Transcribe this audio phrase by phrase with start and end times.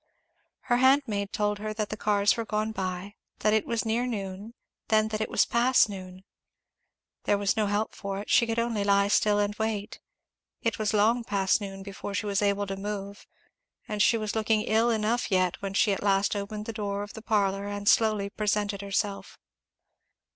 [0.61, 4.55] Her handmaid told her that the cars were gone by that it was near noon
[4.87, 6.23] then that it was past noon.
[7.25, 9.99] There was no help for it; she could only lie still and wait;
[10.63, 13.27] it was long past noon before she was able to move;
[13.87, 17.13] and she was looking ill enough yet when she at last opened the door of
[17.13, 19.37] the parlour and slowly presented herself.